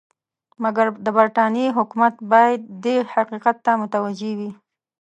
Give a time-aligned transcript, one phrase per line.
[0.63, 4.51] مګر د برټانیې حکومت باید دې حقیقت ته متوجه وي.